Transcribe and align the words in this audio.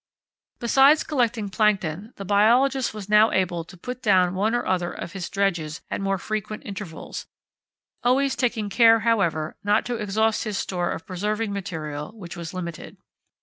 Besides 0.57 1.03
collecting 1.03 1.47
plankton 1.49 2.11
the 2.15 2.25
biologist 2.25 2.91
was 2.91 3.07
now 3.07 3.29
able 3.31 3.63
to 3.63 3.77
put 3.77 4.01
down 4.01 4.33
one 4.33 4.55
or 4.55 4.65
other 4.65 4.91
of 4.91 5.11
his 5.11 5.29
dredges 5.29 5.79
at 5.91 6.01
more 6.01 6.17
frequent 6.17 6.63
intervals, 6.65 7.27
always 8.03 8.35
taking 8.35 8.67
care, 8.67 9.01
however, 9.01 9.57
not 9.63 9.85
to 9.85 9.97
exhaust 9.97 10.43
his 10.43 10.57
store 10.57 10.89
of 10.91 11.05
preserving 11.05 11.53
material, 11.53 12.13
which 12.17 12.35
was 12.35 12.51
limited. 12.51 12.97